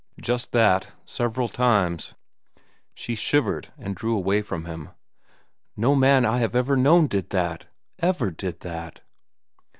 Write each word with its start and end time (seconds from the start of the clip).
"Just 0.19 0.51
that. 0.53 0.93
Several 1.05 1.47
times." 1.47 2.15
She 2.95 3.13
shivered 3.13 3.71
and 3.77 3.95
drew 3.95 4.17
away 4.17 4.41
from 4.41 4.65
him. 4.65 4.89
"No 5.77 5.93
man 5.95 6.23
that 6.23 6.31
I 6.33 6.39
have 6.39 6.55
ever 6.55 6.75
known 6.75 7.05
did 7.05 7.29
that—ever 7.29 8.31
did 8.31 8.61
that." 8.61 9.01